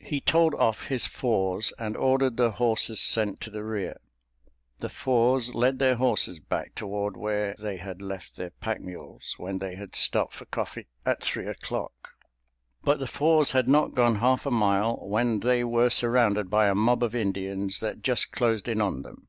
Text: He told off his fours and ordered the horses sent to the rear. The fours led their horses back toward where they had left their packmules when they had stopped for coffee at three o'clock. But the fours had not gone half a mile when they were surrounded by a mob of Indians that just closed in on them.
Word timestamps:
He 0.00 0.20
told 0.20 0.52
off 0.56 0.88
his 0.88 1.06
fours 1.06 1.72
and 1.78 1.96
ordered 1.96 2.36
the 2.36 2.50
horses 2.50 3.00
sent 3.00 3.40
to 3.42 3.50
the 3.50 3.62
rear. 3.62 3.98
The 4.80 4.88
fours 4.88 5.54
led 5.54 5.78
their 5.78 5.94
horses 5.94 6.40
back 6.40 6.74
toward 6.74 7.16
where 7.16 7.54
they 7.56 7.76
had 7.76 8.02
left 8.02 8.34
their 8.34 8.50
packmules 8.50 9.38
when 9.38 9.58
they 9.58 9.76
had 9.76 9.94
stopped 9.94 10.32
for 10.34 10.46
coffee 10.46 10.88
at 11.06 11.22
three 11.22 11.46
o'clock. 11.46 12.14
But 12.82 12.98
the 12.98 13.06
fours 13.06 13.52
had 13.52 13.68
not 13.68 13.94
gone 13.94 14.16
half 14.16 14.44
a 14.44 14.50
mile 14.50 14.96
when 15.08 15.38
they 15.38 15.62
were 15.62 15.88
surrounded 15.88 16.50
by 16.50 16.66
a 16.68 16.74
mob 16.74 17.04
of 17.04 17.14
Indians 17.14 17.78
that 17.78 18.02
just 18.02 18.32
closed 18.32 18.66
in 18.66 18.80
on 18.80 19.02
them. 19.02 19.28